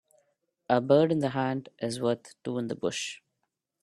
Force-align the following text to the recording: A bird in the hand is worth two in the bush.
A 0.67 0.81
bird 0.81 1.11
in 1.11 1.19
the 1.19 1.29
hand 1.29 1.69
is 1.77 2.01
worth 2.01 2.33
two 2.43 2.57
in 2.57 2.69
the 2.69 2.75
bush. 2.75 3.21